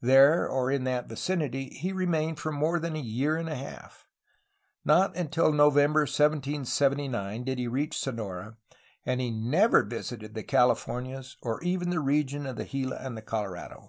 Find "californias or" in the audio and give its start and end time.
10.44-11.60